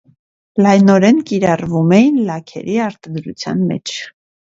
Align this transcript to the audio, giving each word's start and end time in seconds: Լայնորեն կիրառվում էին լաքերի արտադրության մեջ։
Լայնորեն 0.65 1.19
կիրառվում 1.33 1.95
էին 1.99 2.19
լաքերի 2.33 2.83
արտադրության 2.89 3.67
մեջ։ 3.73 3.99